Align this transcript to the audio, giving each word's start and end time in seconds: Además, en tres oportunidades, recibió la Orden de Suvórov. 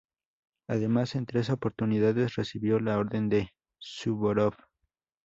Además, 0.67 1.13
en 1.13 1.27
tres 1.27 1.51
oportunidades, 1.51 2.33
recibió 2.33 2.79
la 2.79 2.97
Orden 2.97 3.29
de 3.29 3.51
Suvórov. 3.77 4.55